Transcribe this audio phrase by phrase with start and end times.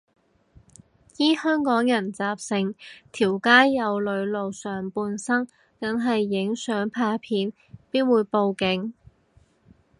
[1.17, 2.73] 依香港人習性，
[3.11, 5.47] 條街有女露上半身
[5.79, 7.53] 梗係影相拍片，
[7.91, 8.95] 邊會報警